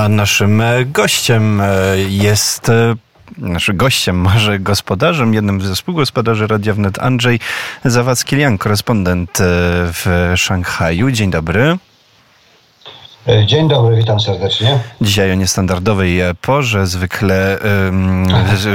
A 0.00 0.08
naszym 0.08 0.60
e, 0.60 0.84
gościem 0.84 1.60
e, 1.60 1.66
jest 2.08 2.68
e, 2.68 2.94
naszym 3.38 3.76
gościem, 3.76 4.16
może 4.30 4.58
gospodarzem, 4.58 5.34
jednym 5.34 5.60
ze 5.60 5.74
współgospodarzy 5.74 6.46
Radia 6.46 6.74
Wnet, 6.74 6.98
Andrzej 6.98 7.40
Zawadzki-Lian, 7.84 8.58
korespondent 8.58 9.38
w 9.92 10.32
Szanghaju. 10.36 11.10
Dzień 11.10 11.30
dobry. 11.30 11.78
E, 13.28 13.46
dzień 13.46 13.68
dobry, 13.68 13.96
witam 13.96 14.20
serdecznie. 14.20 14.78
Dzisiaj 15.00 15.32
o 15.32 15.34
niestandardowej 15.34 16.20
porze. 16.40 16.86
Zwykle 16.86 17.58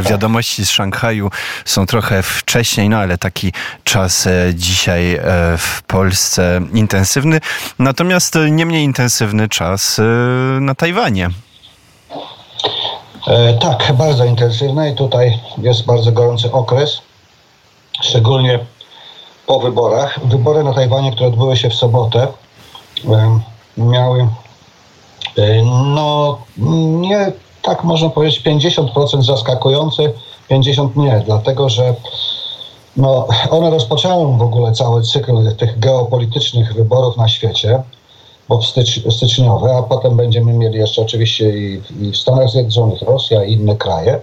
wiadomości 0.02 0.66
z 0.66 0.72
Szanghaju 0.72 1.30
są 1.66 1.86
trochę 1.86 2.24
wcześniej, 2.24 2.90
no 2.90 2.98
ale 2.98 3.18
taki 3.18 3.54
czas 3.84 4.28
e, 4.28 4.52
dzisiaj 4.56 5.16
e, 5.16 5.22
w 5.58 5.82
Polsce 5.88 6.62
intensywny. 6.74 7.40
Natomiast 7.80 8.38
nie 8.52 8.66
mniej 8.66 8.84
intensywny 8.84 9.50
czas 9.50 10.02
na 10.62 10.76
Tajwanie. 10.76 11.30
tak, 13.62 13.94
bardzo 13.94 14.26
intensywny 14.26 14.92
i 14.92 14.96
tutaj 14.96 15.40
jest 15.58 15.86
bardzo 15.86 16.12
gorący 16.12 16.52
okres, 16.52 17.02
szczególnie 18.02 18.60
po 19.48 19.60
wyborach. 19.60 20.20
Wybory 20.26 20.64
na 20.64 20.74
Tajwanie, 20.74 21.12
które 21.12 21.28
odbyły 21.28 21.58
się 21.58 21.70
w 21.70 21.76
sobotę, 21.76 22.28
miały 23.78 24.28
e, 25.38 25.64
no 25.64 26.38
nie 27.00 27.32
tak 27.62 27.84
można 27.84 28.10
powiedzieć 28.10 28.44
50% 28.44 29.24
zaskakujące, 29.24 30.04
50% 30.52 30.90
nie, 30.96 31.24
dlatego 31.26 31.70
że 31.70 31.96
no, 32.98 33.28
one 33.52 33.70
rozpoczęły 33.70 34.38
w 34.38 34.42
ogóle 34.42 34.72
cały 34.72 35.02
cykl 35.02 35.56
tych 35.56 35.80
geopolitycznych 35.80 36.74
wyborów 36.74 37.18
na 37.18 37.28
świecie, 37.28 37.84
bo 38.50 38.62
stycz, 38.62 39.14
styczniowe, 39.16 39.78
a 39.78 39.84
potem 39.84 40.18
będziemy 40.18 40.54
mieli 40.54 40.78
jeszcze 40.78 41.02
oczywiście 41.02 41.58
i, 41.58 41.82
i 42.02 42.12
w 42.12 42.18
Stanach 42.18 42.50
Zjednoczonych, 42.50 43.02
Rosja 43.02 43.44
i 43.44 43.54
inne 43.54 43.76
kraje. 43.76 44.20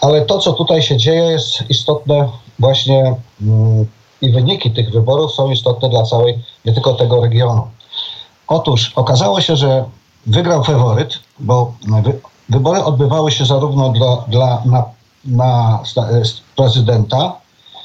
Ale 0.00 0.22
to, 0.22 0.38
co 0.38 0.52
tutaj 0.52 0.82
się 0.82 0.96
dzieje, 0.96 1.22
jest 1.22 1.70
istotne 1.70 2.28
właśnie 2.58 3.14
mm, 3.42 3.86
i 4.22 4.30
wyniki 4.30 4.70
tych 4.70 4.90
wyborów 4.90 5.32
są 5.32 5.50
istotne 5.50 5.88
dla 5.88 6.02
całej, 6.02 6.38
nie 6.64 6.72
tylko 6.72 6.94
tego 6.94 7.20
regionu. 7.20 7.68
Otóż 8.52 8.92
okazało 8.96 9.40
się, 9.40 9.56
że 9.56 9.84
wygrał 10.26 10.64
faworyt, 10.64 11.18
bo 11.38 11.72
wy, 12.02 12.20
wybory 12.48 12.84
odbywały 12.84 13.32
się 13.32 13.44
zarówno 13.46 13.88
dla, 13.88 14.16
dla 14.28 14.62
na, 14.64 14.84
na 15.24 15.78
e, 15.96 16.22
prezydenta, 16.56 17.32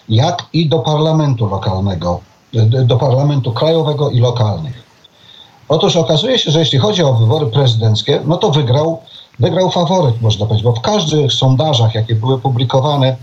jak 0.10 0.46
i 0.54 0.70
do 0.70 0.80
parlamentu 0.80 1.46
lokalnego, 1.46 2.20
do 2.86 2.98
parlamentu 2.98 3.52
krajowego 3.52 4.10
i 4.10 4.20
lokalnych. 4.20 4.84
Otóż 5.70 5.96
okazuje 5.96 6.40
się, 6.40 6.52
że 6.52 6.60
jeśli 6.60 6.80
chodzi 6.80 7.04
o 7.04 7.14
wybory 7.14 7.46
prezydenckie, 7.46 8.22
no 8.26 8.38
to 8.38 8.52
wygrał, 8.52 9.02
wygrał 9.40 9.72
faworyt, 9.72 10.22
można 10.22 10.46
powiedzieć, 10.46 10.64
bo 10.64 10.74
w 10.74 10.82
każdych 10.82 11.34
sondażach, 11.34 11.96
jakie 11.96 12.16
były 12.16 12.40
publikowane 12.40 13.16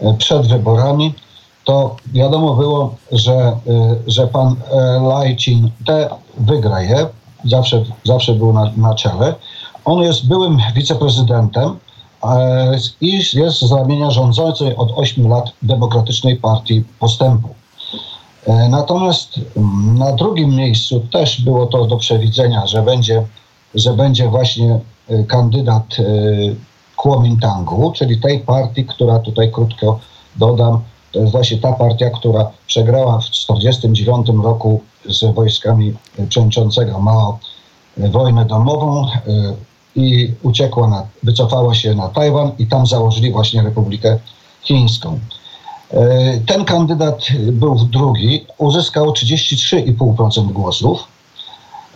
e, 0.00 0.14
przed 0.14 0.46
wyborami, 0.46 1.14
to 1.66 1.96
wiadomo 2.12 2.54
było, 2.54 2.94
że, 3.12 3.56
y, 3.66 4.10
że 4.10 4.26
pan 4.26 4.56
e, 4.70 5.00
Lajcin 5.00 5.70
te 5.86 6.08
wygra 6.38 6.82
je, 6.82 7.06
zawsze, 7.44 7.84
zawsze 8.04 8.34
był 8.34 8.52
na, 8.52 8.72
na 8.76 8.94
czele. 8.94 9.34
On 9.84 10.02
jest 10.02 10.28
byłym 10.28 10.58
wiceprezydentem 10.74 11.76
e, 12.24 12.78
i 13.00 13.20
jest 13.32 13.60
z 13.60 13.72
ramienia 13.72 14.10
rządzącej 14.10 14.76
od 14.76 14.92
8 14.96 15.28
lat 15.28 15.52
Demokratycznej 15.62 16.36
Partii 16.36 16.84
Postępu. 16.98 17.48
E, 18.46 18.68
natomiast 18.68 19.40
mm, 19.56 19.98
na 19.98 20.12
drugim 20.12 20.56
miejscu 20.56 21.00
też 21.00 21.40
było 21.40 21.66
to 21.66 21.84
do 21.84 21.96
przewidzenia, 21.96 22.66
że 22.66 22.82
będzie, 22.82 23.26
że 23.74 23.92
będzie 23.92 24.28
właśnie 24.28 24.80
kandydat 25.28 25.96
Kuomintangu, 26.96 27.92
czyli 27.92 28.20
tej 28.20 28.38
partii, 28.38 28.84
która 28.84 29.18
tutaj 29.18 29.52
krótko 29.52 29.98
dodam, 30.36 30.80
to 31.16 31.20
jest 31.20 31.32
właśnie 31.32 31.58
ta 31.58 31.72
partia, 31.72 32.10
która 32.10 32.50
przegrała 32.66 33.20
w 33.20 33.30
1949 33.30 34.44
roku 34.44 34.80
z 35.08 35.34
wojskami 35.34 35.94
przewodniczącego 36.28 36.98
Mao 36.98 37.38
wojnę 37.96 38.44
domową 38.44 39.06
e, 39.06 39.10
i 39.96 40.32
uciekła, 40.42 40.88
na, 40.88 41.06
wycofała 41.22 41.74
się 41.74 41.94
na 41.94 42.08
Tajwan 42.08 42.50
i 42.58 42.66
tam 42.66 42.86
założyli 42.86 43.32
właśnie 43.32 43.62
Republikę 43.62 44.18
Chińską. 44.62 45.18
E, 45.90 46.40
ten 46.46 46.64
kandydat 46.64 47.26
był 47.52 47.74
drugi, 47.74 48.46
uzyskał 48.58 49.10
33,5% 49.10 50.52
głosów 50.52 51.04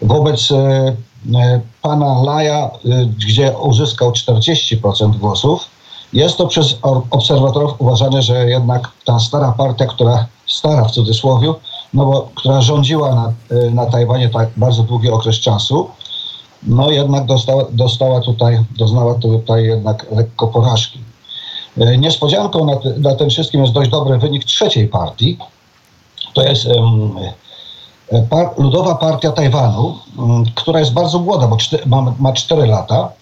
wobec 0.03 0.51
e, 0.51 1.61
pana 1.83 2.23
Laja, 2.23 2.71
gdzie 3.19 3.53
uzyskał 3.59 4.13
40% 4.13 5.17
głosów. 5.17 5.70
Jest 6.13 6.37
to 6.37 6.47
przez 6.47 6.79
obserwatorów 7.11 7.75
uważane, 7.79 8.23
że 8.23 8.51
jednak 8.51 8.89
ta 9.05 9.21
stara 9.21 9.53
partia, 9.53 9.87
która, 9.87 10.27
stara 10.47 10.85
w 10.85 10.91
cudzysłowie, 10.91 11.53
no 11.95 12.07
bo, 12.07 12.29
która 12.35 12.61
rządziła 12.61 13.15
na, 13.15 13.33
y, 13.57 13.71
na 13.71 13.87
Tajwanie 13.87 14.29
tak 14.29 14.49
bardzo 14.57 14.83
długi 14.83 15.11
okres 15.11 15.37
czasu, 15.37 15.91
no 16.63 16.91
jednak 16.91 17.27
dostała, 17.27 17.65
dostała 17.71 18.21
tutaj, 18.21 18.59
doznała 18.79 19.15
tutaj 19.15 19.65
jednak 19.65 20.07
lekko 20.11 20.49
porażki. 20.49 20.99
Y, 21.79 21.99
niespodzianką 21.99 22.65
na, 22.65 22.73
na 23.11 23.17
tym 23.17 23.31
wszystkim 23.31 23.61
jest 23.61 23.73
dość 23.73 23.91
dobry 23.91 24.19
wynik 24.19 24.45
trzeciej 24.45 24.89
partii. 24.89 25.39
To 26.35 26.43
jest 26.43 26.67
um, 26.67 27.15
par, 28.31 28.51
Ludowa 28.59 28.95
Partia 28.95 29.33
Tajwanu, 29.33 29.99
um, 30.19 30.45
która 30.55 30.81
jest 30.81 30.93
bardzo 30.93 31.19
młoda, 31.19 31.47
bo 31.47 31.57
czty, 31.57 31.79
ma, 31.87 32.15
ma 32.19 32.33
4 32.33 32.67
lata 32.67 33.13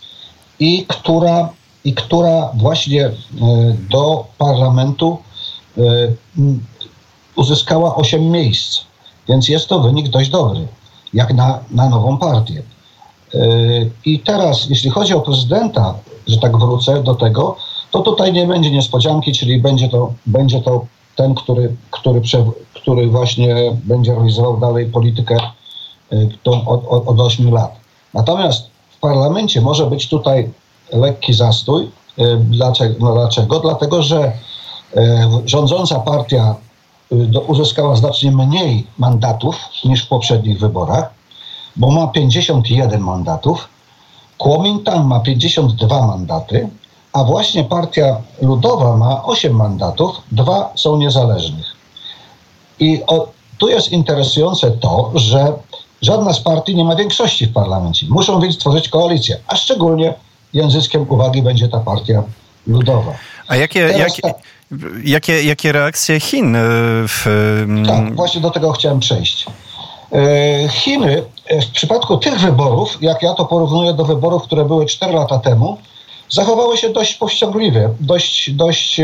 i 0.60 0.86
która 0.88 1.48
i 1.88 1.94
która 1.94 2.50
właśnie 2.54 3.04
e, 3.06 3.12
do 3.90 4.24
parlamentu 4.38 5.18
e, 5.78 5.82
uzyskała 7.36 7.96
8 7.96 8.30
miejsc. 8.30 8.80
Więc 9.28 9.48
jest 9.48 9.68
to 9.68 9.80
wynik 9.80 10.08
dość 10.08 10.30
dobry, 10.30 10.66
jak 11.14 11.34
na, 11.34 11.58
na 11.70 11.88
nową 11.88 12.18
partię. 12.18 12.62
E, 13.34 13.38
I 14.04 14.20
teraz, 14.20 14.70
jeśli 14.70 14.90
chodzi 14.90 15.14
o 15.14 15.20
prezydenta, 15.20 15.94
że 16.26 16.38
tak 16.38 16.58
wrócę 16.58 17.02
do 17.02 17.14
tego, 17.14 17.56
to 17.90 18.00
tutaj 18.00 18.32
nie 18.32 18.46
będzie 18.46 18.70
niespodzianki, 18.70 19.32
czyli 19.32 19.60
będzie 19.60 19.88
to, 19.88 20.12
będzie 20.26 20.60
to 20.60 20.86
ten, 21.16 21.34
który, 21.34 21.76
który, 21.90 22.20
który 22.74 23.06
właśnie 23.06 23.56
będzie 23.84 24.14
realizował 24.14 24.60
dalej 24.60 24.86
politykę 24.86 25.36
tą 26.42 26.68
od, 26.68 26.84
od, 26.88 27.08
od 27.08 27.20
8 27.20 27.50
lat. 27.50 27.76
Natomiast 28.14 28.70
w 28.90 29.00
parlamencie 29.00 29.60
może 29.60 29.86
być 29.86 30.08
tutaj 30.08 30.50
lekki 30.92 31.32
zastój. 31.32 31.90
E, 32.18 32.36
dlaczego? 32.36 32.94
No 33.00 33.12
dlaczego? 33.12 33.60
Dlatego, 33.60 34.02
że 34.02 34.32
e, 34.96 35.28
rządząca 35.44 36.00
partia 36.00 36.54
e, 37.12 37.40
uzyskała 37.40 37.96
znacznie 37.96 38.32
mniej 38.32 38.86
mandatów 38.98 39.56
niż 39.84 40.04
w 40.04 40.08
poprzednich 40.08 40.60
wyborach, 40.60 41.10
bo 41.76 41.90
ma 41.90 42.06
51 42.06 43.00
mandatów. 43.00 43.68
Kuomintang 44.38 45.06
ma 45.06 45.20
52 45.20 46.06
mandaty, 46.06 46.68
a 47.12 47.24
właśnie 47.24 47.64
partia 47.64 48.20
ludowa 48.42 48.96
ma 48.96 49.24
8 49.24 49.52
mandatów, 49.52 50.16
dwa 50.32 50.72
są 50.74 50.96
niezależnych. 50.96 51.66
I 52.80 53.02
o, 53.06 53.28
tu 53.58 53.68
jest 53.68 53.92
interesujące 53.92 54.70
to, 54.70 55.10
że 55.14 55.52
żadna 56.02 56.32
z 56.32 56.40
partii 56.40 56.76
nie 56.76 56.84
ma 56.84 56.96
większości 56.96 57.46
w 57.46 57.52
parlamencie. 57.52 58.06
Muszą 58.10 58.40
więc 58.40 58.58
tworzyć 58.58 58.88
koalicję, 58.88 59.40
a 59.46 59.56
szczególnie 59.56 60.14
języskiem 60.54 61.06
uwagi 61.08 61.42
będzie 61.42 61.68
ta 61.68 61.80
partia 61.80 62.22
ludowa. 62.66 63.12
A 63.48 63.56
jakie, 63.56 63.80
jakie, 63.80 64.22
tak, 64.22 64.36
jakie, 65.04 65.42
jakie 65.42 65.72
reakcje 65.72 66.20
Chin 66.20 66.56
e, 66.56 66.60
w... 67.08 67.24
Tak, 67.86 68.16
właśnie 68.16 68.40
do 68.40 68.50
tego 68.50 68.72
chciałem 68.72 69.00
przejść. 69.00 69.46
E, 70.12 70.68
Chiny 70.68 71.22
e, 71.46 71.62
w 71.62 71.70
przypadku 71.70 72.16
tych 72.16 72.40
wyborów, 72.40 72.98
jak 73.00 73.22
ja 73.22 73.34
to 73.34 73.44
porównuję 73.44 73.94
do 73.94 74.04
wyborów, 74.04 74.42
które 74.42 74.64
były 74.64 74.86
4 74.86 75.12
lata 75.12 75.38
temu, 75.38 75.78
zachowały 76.30 76.76
się 76.76 76.88
dość 76.90 77.14
powściągliwie, 77.14 77.88
dość, 78.00 78.50
dość 78.50 79.00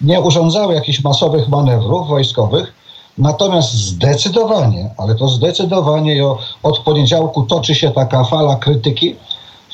nie 0.00 0.20
urządzały 0.20 0.74
jakichś 0.74 1.04
masowych 1.04 1.48
manewrów 1.48 2.08
wojskowych, 2.08 2.72
natomiast 3.18 3.72
zdecydowanie, 3.72 4.90
ale 4.98 5.14
to 5.14 5.28
zdecydowanie 5.28 6.24
od 6.62 6.78
poniedziałku 6.78 7.42
toczy 7.42 7.74
się 7.74 7.90
taka 7.90 8.24
fala 8.24 8.56
krytyki 8.56 9.16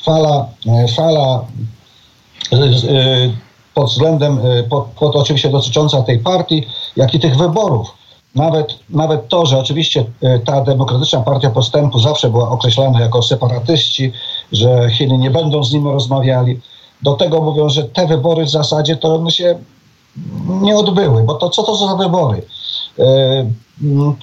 fala, 0.05 0.49
e, 0.67 0.87
fala 0.87 1.45
e, 2.51 2.55
e, 2.55 3.33
pod 3.73 3.89
względem, 3.89 4.39
pod, 4.69 4.85
pod 4.85 5.15
oczywiście 5.15 5.49
dotycząca 5.49 6.01
tej 6.01 6.19
partii, 6.19 6.67
jak 6.95 7.13
i 7.13 7.19
tych 7.19 7.37
wyborów. 7.37 7.93
Nawet, 8.35 8.79
nawet 8.89 9.27
to, 9.27 9.45
że 9.45 9.59
oczywiście 9.59 10.05
ta 10.45 10.61
Demokratyczna 10.61 11.21
Partia 11.21 11.49
Postępu 11.49 11.99
zawsze 11.99 12.29
była 12.29 12.49
określana 12.49 13.01
jako 13.01 13.23
separatyści, 13.23 14.11
że 14.51 14.89
Chiny 14.91 15.17
nie 15.17 15.31
będą 15.31 15.63
z 15.63 15.73
nimi 15.73 15.91
rozmawiali. 15.91 16.59
Do 17.01 17.13
tego 17.13 17.41
mówią, 17.41 17.69
że 17.69 17.83
te 17.83 18.07
wybory 18.07 18.45
w 18.45 18.49
zasadzie 18.49 18.95
to 18.95 19.15
one 19.15 19.31
się 19.31 19.59
nie 20.47 20.77
odbyły, 20.77 21.23
bo 21.23 21.33
to 21.33 21.49
co 21.49 21.63
to 21.63 21.75
za 21.75 21.95
wybory? 21.95 22.41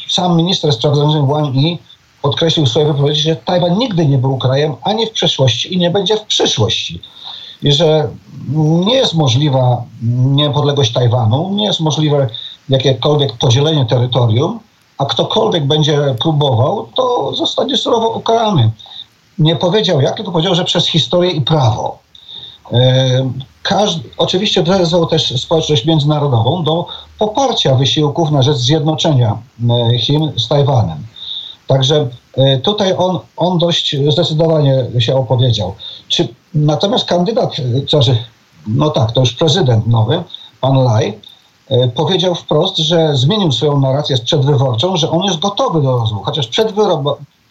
Sam 0.08 0.36
minister 0.36 0.72
spraw 0.72 0.96
zagranicznych 0.96 1.30
Wang 1.30 1.54
Yi 1.54 1.78
podkreślił 2.22 2.66
w 2.66 2.68
swojej 2.68 2.88
wypowiedzi, 2.88 3.22
że 3.22 3.36
Tajwan 3.36 3.78
nigdy 3.78 4.06
nie 4.06 4.18
był 4.18 4.38
krajem 4.38 4.74
ani 4.82 5.06
w 5.06 5.10
przeszłości 5.10 5.74
i 5.74 5.78
nie 5.78 5.90
będzie 5.90 6.16
w 6.16 6.22
przyszłości. 6.22 7.00
I 7.62 7.72
że 7.72 8.08
nie 8.86 8.94
jest 8.94 9.14
możliwa 9.14 9.82
niepodległość 10.24 10.92
Tajwanu, 10.92 11.50
nie 11.54 11.64
jest 11.64 11.80
możliwe 11.80 12.28
jakiekolwiek 12.68 13.32
podzielenie 13.32 13.86
terytorium, 13.86 14.60
a 14.98 15.04
ktokolwiek 15.04 15.66
będzie 15.66 16.14
próbował, 16.20 16.88
to 16.96 17.34
zostanie 17.34 17.76
surowo 17.76 18.08
ukarany. 18.08 18.70
Nie 19.38 19.56
powiedział 19.56 20.00
jak, 20.00 20.16
tylko 20.16 20.32
powiedział, 20.32 20.54
że 20.54 20.64
przez 20.64 20.86
historię 20.86 21.30
i 21.30 21.40
prawo. 21.40 21.98
Każdy, 23.62 24.08
oczywiście 24.18 24.62
wezwał 24.62 25.06
też 25.06 25.40
społeczność 25.40 25.84
międzynarodową 25.84 26.64
do 26.64 26.86
poparcia 27.18 27.74
wysiłków 27.74 28.30
na 28.30 28.42
rzecz 28.42 28.56
zjednoczenia 28.56 29.38
Chin 30.00 30.32
z 30.36 30.48
Tajwanem. 30.48 30.98
Także 31.72 32.08
tutaj 32.62 32.94
on, 32.96 33.18
on 33.36 33.58
dość 33.58 33.96
zdecydowanie 34.08 34.84
się 34.98 35.16
opowiedział. 35.16 35.74
Czy, 36.08 36.28
natomiast 36.54 37.04
kandydat, 37.04 37.56
znaczy, 37.88 38.16
no 38.66 38.90
tak, 38.90 39.12
to 39.12 39.20
już 39.20 39.32
prezydent 39.32 39.86
nowy, 39.86 40.22
pan 40.60 40.84
Lai, 40.84 41.18
powiedział 41.94 42.34
wprost, 42.34 42.78
że 42.78 43.16
zmienił 43.16 43.52
swoją 43.52 43.80
narrację 43.80 44.16
przedwyborczą, 44.18 44.96
że 44.96 45.10
on 45.10 45.24
jest 45.24 45.38
gotowy 45.38 45.82
do 45.82 45.98
rozmów, 45.98 46.24
chociaż 46.24 46.46
przed 46.46 46.72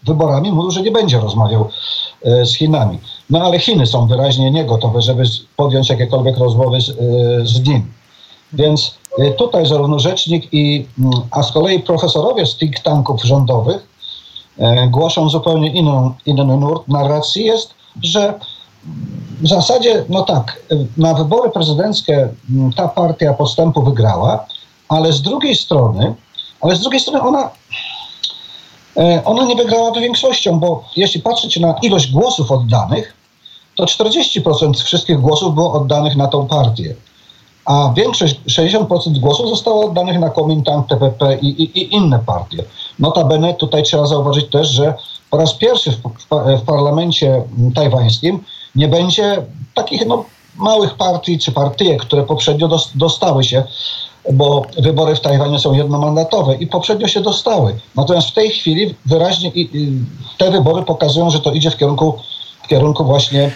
wyborami 0.03 0.51
mówił, 0.51 0.71
że 0.71 0.81
nie 0.81 0.91
będzie 0.91 1.19
rozmawiał 1.19 1.69
z 2.23 2.55
Chinami. 2.55 2.99
No 3.29 3.41
ale 3.41 3.59
Chiny 3.59 3.87
są 3.87 4.07
wyraźnie 4.07 4.51
niegotowe, 4.51 5.01
żeby 5.01 5.23
podjąć 5.55 5.89
jakiekolwiek 5.89 6.37
rozmowy 6.37 6.81
z, 6.81 6.85
z 7.49 7.67
nim. 7.67 7.93
Więc 8.53 8.95
tutaj 9.37 9.65
zarówno 9.65 9.99
rzecznik 9.99 10.53
i, 10.53 10.85
a 11.31 11.43
z 11.43 11.51
kolei 11.51 11.79
profesorowie 11.79 12.45
z 12.45 12.57
think 12.57 12.79
tanków 12.79 13.23
rządowych 13.23 13.90
głoszą 14.89 15.29
zupełnie 15.29 15.73
inną, 15.73 16.13
inny 16.25 16.57
nurt 16.57 16.87
narracji 16.87 17.45
jest, 17.45 17.73
że 18.01 18.39
w 19.41 19.47
zasadzie, 19.47 20.05
no 20.09 20.23
tak, 20.23 20.61
na 20.97 21.13
wybory 21.13 21.49
prezydenckie 21.49 22.29
ta 22.75 22.87
partia 22.87 23.33
postępu 23.33 23.83
wygrała, 23.83 24.45
ale 24.89 25.13
z 25.13 25.21
drugiej 25.21 25.55
strony, 25.55 26.15
ale 26.61 26.75
z 26.75 26.81
drugiej 26.81 26.99
strony 26.99 27.21
ona, 27.21 27.49
ona 29.25 29.45
nie 29.45 29.55
wygrała 29.55 29.91
większością, 29.91 30.59
bo 30.59 30.83
jeśli 30.95 31.21
patrzeć 31.21 31.59
na 31.59 31.73
ilość 31.81 32.11
głosów 32.11 32.51
oddanych, 32.51 33.13
to 33.75 33.85
40% 33.85 34.83
wszystkich 34.83 35.19
głosów 35.19 35.55
było 35.55 35.73
oddanych 35.73 36.15
na 36.15 36.27
tą 36.27 36.47
partię. 36.47 36.95
A 37.65 37.93
większość, 37.95 38.39
60% 38.47 39.19
głosów 39.19 39.49
zostało 39.49 39.85
oddanych 39.85 40.19
na 40.19 40.29
Kuomintang, 40.29 40.87
TPP 40.87 41.37
i, 41.41 41.47
i, 41.47 41.79
i 41.79 41.95
inne 41.95 42.19
partie. 42.19 42.63
Notabene 43.01 43.53
tutaj 43.53 43.83
trzeba 43.83 44.05
zauważyć 44.05 44.49
też, 44.49 44.69
że 44.69 44.93
po 45.29 45.37
raz 45.37 45.53
pierwszy 45.53 45.91
w, 45.91 46.01
w, 46.57 46.61
parlamencie 46.65 47.43
tajwańskim 47.75 48.43
nie 48.75 48.87
będzie 48.87 49.45
takich 49.75 50.05
no, 50.05 50.25
małych 50.55 50.93
partii 50.93 51.39
czy 51.39 51.51
partyjek, 51.51 52.01
które 52.01 52.23
poprzednio 52.23 52.69
dostały 52.95 53.43
się, 53.43 53.63
bo 54.33 54.65
wybory 54.77 55.15
w 55.15 55.19
Tajwanie 55.19 55.59
są 55.59 55.73
jednomandatowe 55.73 56.55
i 56.55 56.67
poprzednio 56.67 57.07
się 57.07 57.21
dostały. 57.21 57.75
Natomiast 57.95 58.27
w 58.27 58.33
tej 58.33 58.49
chwili 58.49 58.95
wyraźnie 59.05 59.51
te 60.37 60.51
wybory 60.51 60.83
pokazują, 60.85 61.29
że 61.29 61.39
to 61.39 61.51
idzie 61.51 61.71
w 61.71 61.77
kierunku, 61.77 62.19
w 62.63 62.67
kierunku 62.67 63.05
właśnie 63.05 63.51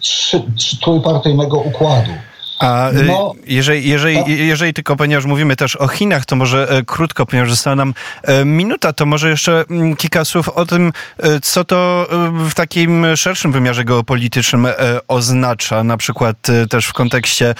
trzy, 0.00 0.42
trójpartyjnego 0.82 1.58
układu. 1.58 2.10
A 2.58 2.90
no, 3.06 3.32
jeżeli, 3.46 3.88
jeżeli, 3.88 4.46
jeżeli 4.46 4.74
tylko, 4.74 4.96
ponieważ 4.96 5.24
mówimy 5.24 5.56
też 5.56 5.76
o 5.76 5.88
Chinach, 5.88 6.26
to 6.26 6.36
może 6.36 6.68
e, 6.70 6.82
krótko, 6.82 7.26
ponieważ 7.26 7.50
została 7.50 7.76
nam 7.76 7.94
e, 8.22 8.44
minuta, 8.44 8.92
to 8.92 9.06
może 9.06 9.30
jeszcze 9.30 9.64
m, 9.70 9.96
kilka 9.96 10.24
słów 10.24 10.48
o 10.48 10.66
tym, 10.66 10.92
e, 11.18 11.40
co 11.40 11.64
to 11.64 12.06
w 12.48 12.54
takim 12.54 13.16
szerszym 13.16 13.52
wymiarze 13.52 13.84
geopolitycznym 13.84 14.68
oznacza, 15.08 15.84
na 15.84 15.96
przykład 15.96 16.36
też 16.70 16.86
w 16.86 16.92
kontekście 16.92 17.54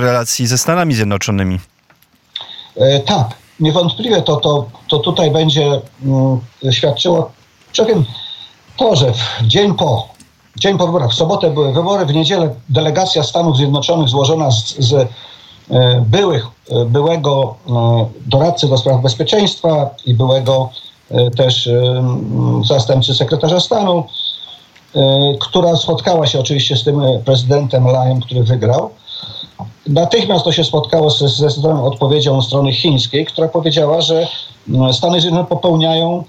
relacji 0.00 0.46
ze 0.46 0.58
Stanami 0.58 0.94
Zjednoczonymi. 0.94 1.58
tak, 3.06 3.28
niewątpliwie 3.60 4.22
to, 4.22 4.36
to, 4.36 4.70
to 4.88 4.98
tutaj 4.98 5.30
będzie 5.30 5.80
m, 6.64 6.72
świadczyło, 6.72 7.32
przecież 7.72 7.96
to, 8.76 8.96
że 8.96 9.12
w 9.12 9.46
dzień 9.46 9.74
po 9.74 10.15
dzień 10.56 10.78
po 10.78 10.86
wyborach. 10.86 11.10
W 11.10 11.14
sobotę 11.14 11.50
były 11.50 11.72
wybory, 11.72 12.06
w 12.06 12.14
niedzielę 12.14 12.54
delegacja 12.68 13.22
Stanów 13.22 13.56
Zjednoczonych 13.56 14.08
złożona 14.08 14.50
z, 14.50 14.76
z 14.78 14.92
e, 14.92 15.06
byłych, 16.06 16.46
e, 16.70 16.84
byłego 16.84 17.54
e, 17.68 18.06
doradcy 18.26 18.68
do 18.68 18.78
spraw 18.78 19.02
bezpieczeństwa 19.02 19.90
i 20.06 20.14
byłego 20.14 20.70
też 21.36 21.68
zastępcy 22.64 23.14
sekretarza 23.14 23.60
stanu, 23.60 24.04
która 25.40 25.76
spotkała 25.76 26.26
się 26.26 26.40
oczywiście 26.40 26.76
z 26.76 26.84
tym 26.84 27.02
prezydentem 27.24 27.86
Lajem, 27.86 28.20
który 28.20 28.42
wygrał. 28.42 28.90
Natychmiast 29.86 30.44
to 30.44 30.52
się 30.52 30.64
spotkało 30.64 31.10
ze 31.10 31.28
zdecydowaną 31.28 31.84
odpowiedzią 31.84 32.42
strony 32.42 32.72
chińskiej, 32.72 33.26
która 33.26 33.48
powiedziała, 33.48 34.00
że 34.00 34.28
Stany 34.92 35.20
Zjednoczone 35.20 35.48
popełniają 35.48 36.24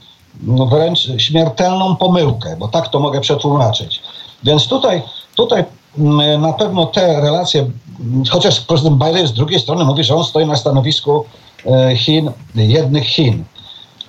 wręcz 0.71 1.07
śmiertelną 1.17 1.95
pomyłkę, 1.95 2.55
bo 2.59 2.67
tak 2.67 2.87
to 2.87 2.99
mogę 2.99 3.21
przetłumaczyć. 3.21 4.01
Więc 4.43 4.67
tutaj, 4.67 5.01
tutaj 5.35 5.65
mm, 5.97 6.41
na 6.41 6.53
pewno 6.53 6.85
te 6.85 7.21
relacje, 7.21 7.65
chociaż 8.29 8.61
prezydent 8.61 9.03
Biden 9.03 9.27
z 9.27 9.33
drugiej 9.33 9.59
strony 9.59 9.85
mówi, 9.85 10.03
że 10.03 10.15
on 10.15 10.23
stoi 10.23 10.45
na 10.45 10.55
stanowisku 10.55 11.25
e, 11.65 11.95
Chin, 11.95 12.31
jednych 12.55 13.05
Chin. 13.05 13.43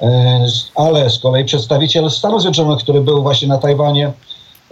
E, 0.02 0.46
ale 0.74 1.10
z 1.10 1.18
kolei 1.18 1.44
przedstawiciel 1.44 2.10
Stanów 2.10 2.40
Zjednoczonych, 2.40 2.82
który 2.82 3.00
był 3.00 3.22
właśnie 3.22 3.48
na 3.48 3.58
Tajwanie, 3.58 4.12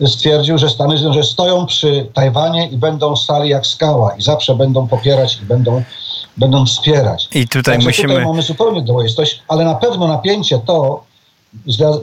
stwierdził, 0.07 0.59
że 0.59 0.71
Stany 0.71 0.97
Zjednoczone 0.97 1.25
stoją 1.25 1.67
przy 1.67 2.11
Tajwanie 2.15 2.69
i 2.69 2.77
będą 2.77 3.17
stali 3.17 3.49
jak 3.49 3.67
skała 3.67 4.17
i 4.17 4.23
zawsze 4.23 4.55
będą 4.55 4.89
popierać 4.89 5.39
i 5.43 5.45
będą, 5.45 5.83
będą 6.37 6.67
wspierać. 6.67 7.29
I 7.35 7.49
tutaj 7.49 7.75
Także 7.75 7.89
musimy... 7.89 8.09
Tutaj 8.09 8.25
mamy 8.25 8.43
zupełnie 8.43 8.83
dwoistość, 8.83 9.43
ale 9.49 9.65
na 9.65 9.75
pewno 9.75 10.09
napięcie 10.09 10.59
to, 10.59 11.05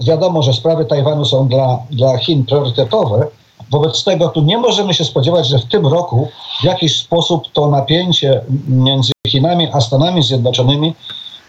wiadomo, 0.08 0.44
że 0.44 0.54
sprawy 0.54 0.86
Tajwanu 0.86 1.26
są 1.26 1.48
dla, 1.48 1.80
dla 1.92 2.18
Chin 2.18 2.46
priorytetowe, 2.46 3.28
Wobec 3.74 4.04
tego 4.04 4.30
tu 4.30 4.42
nie 4.42 4.58
możemy 4.58 4.94
się 4.94 5.06
spodziewać, 5.06 5.48
że 5.48 5.60
w 5.60 5.66
tym 5.66 5.88
roku 5.88 6.30
w 6.62 6.64
jakiś 6.64 6.96
sposób 6.96 7.44
to 7.54 7.70
napięcie 7.70 8.42
między 8.68 9.12
Chinami 9.28 9.68
a 9.74 9.82
Stanami 9.82 10.24
Zjednoczonymi 10.24 10.96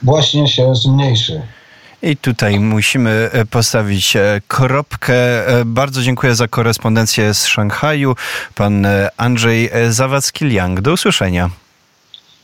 właśnie 0.02 0.48
się 0.48 0.74
zmniejszy. 0.74 1.42
I 2.02 2.16
tutaj 2.16 2.60
musimy 2.60 3.30
e, 3.32 3.44
postawić 3.44 4.16
e, 4.16 4.40
kropkę. 4.48 5.48
E, 5.48 5.64
bardzo 5.64 6.02
dziękuję 6.02 6.34
za 6.34 6.48
korespondencję 6.48 7.34
z 7.34 7.46
Szanghaju. 7.46 8.16
Pan 8.54 8.86
Andrzej 9.16 9.70
Zawadzki-Liang. 9.88 10.80
Do 10.80 10.92
usłyszenia. 10.92 11.50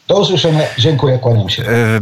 Do 0.09 0.21
usłyszenia. 0.21 0.62
Dziękuję, 0.79 1.19
kłaniam 1.19 1.49
się. 1.49 1.64